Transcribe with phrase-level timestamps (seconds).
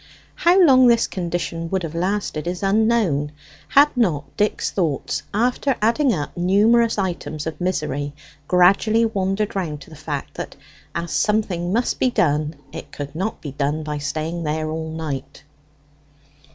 [0.33, 3.33] How long this condition would have lasted is unknown,
[3.67, 8.13] had not Dick's thoughts, after adding up numerous items of misery,
[8.47, 10.55] gradually wandered round to the fact that
[10.95, 15.43] as something must be done, it could not be done by staying there all night.